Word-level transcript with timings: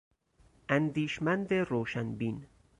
اندیشمند 0.69 1.53
روشن 1.53 2.15
بین 2.15 2.45